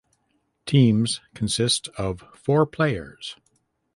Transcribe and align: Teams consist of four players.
Teams 0.65 1.21
consist 1.35 1.87
of 1.89 2.23
four 2.33 2.65
players. 2.65 3.35